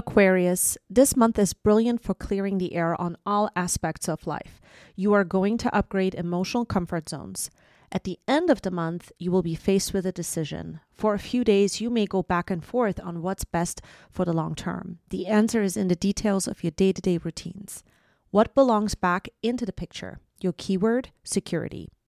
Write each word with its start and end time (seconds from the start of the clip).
Aquarius, 0.00 0.78
this 0.88 1.14
month 1.14 1.38
is 1.38 1.52
brilliant 1.52 2.02
for 2.02 2.14
clearing 2.14 2.56
the 2.56 2.72
air 2.72 2.98
on 2.98 3.18
all 3.26 3.50
aspects 3.54 4.08
of 4.08 4.26
life. 4.26 4.58
You 4.96 5.12
are 5.12 5.24
going 5.24 5.58
to 5.58 5.76
upgrade 5.76 6.14
emotional 6.14 6.64
comfort 6.64 7.10
zones. 7.10 7.50
At 7.92 8.04
the 8.04 8.18
end 8.26 8.48
of 8.48 8.62
the 8.62 8.70
month, 8.70 9.12
you 9.18 9.30
will 9.30 9.42
be 9.42 9.54
faced 9.54 9.92
with 9.92 10.06
a 10.06 10.10
decision. 10.10 10.80
For 10.90 11.12
a 11.12 11.18
few 11.18 11.44
days, 11.44 11.82
you 11.82 11.90
may 11.90 12.06
go 12.06 12.22
back 12.22 12.50
and 12.50 12.64
forth 12.64 12.98
on 12.98 13.20
what's 13.20 13.44
best 13.44 13.82
for 14.10 14.24
the 14.24 14.32
long 14.32 14.54
term. 14.54 15.00
The 15.10 15.26
answer 15.26 15.60
is 15.60 15.76
in 15.76 15.88
the 15.88 15.96
details 15.96 16.48
of 16.48 16.64
your 16.64 16.70
day 16.70 16.92
to 16.94 17.02
day 17.02 17.18
routines. 17.18 17.84
What 18.30 18.54
belongs 18.54 18.94
back 18.94 19.28
into 19.42 19.66
the 19.66 19.80
picture? 19.82 20.18
Your 20.40 20.54
keyword 20.54 21.10
security. 21.24 21.90